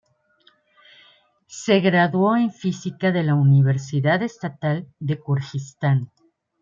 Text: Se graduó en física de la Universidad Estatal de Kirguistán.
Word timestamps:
Se 1.45 1.79
graduó 1.79 2.35
en 2.35 2.51
física 2.51 3.11
de 3.11 3.21
la 3.21 3.35
Universidad 3.35 4.23
Estatal 4.23 4.87
de 4.99 5.19
Kirguistán. 5.19 6.09